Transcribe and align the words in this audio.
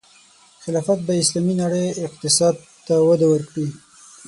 خلافت 0.63 0.99
به 1.05 1.11
د 1.15 1.19
اسلامي 1.23 1.53
نړۍ 1.63 1.85
اقتصاد 2.07 2.55
ته 2.85 2.93
وده 3.07 3.25
ورکړي. 3.29 3.67